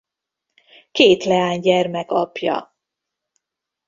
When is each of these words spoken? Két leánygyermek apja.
Két 0.91 1.23
leánygyermek 1.23 2.11
apja. 2.11 2.75